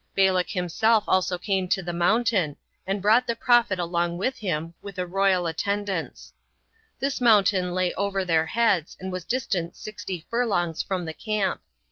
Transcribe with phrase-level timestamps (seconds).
[0.15, 2.55] Balak himself also came to the mountain,
[2.87, 6.33] and brought the prophet along with him, with a royal attendance.
[6.99, 11.61] This mountain lay over their heads, and was distant sixty furlongs from the camp.